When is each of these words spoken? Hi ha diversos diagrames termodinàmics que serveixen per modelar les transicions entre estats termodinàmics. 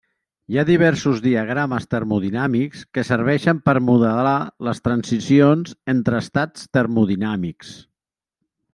Hi 0.53 0.55
ha 0.59 0.61
diversos 0.69 1.19
diagrames 1.25 1.85
termodinàmics 1.91 2.81
que 2.97 3.05
serveixen 3.11 3.61
per 3.69 3.77
modelar 3.91 4.35
les 4.71 4.83
transicions 4.91 5.79
entre 5.97 6.23
estats 6.27 6.69
termodinàmics. 6.81 7.81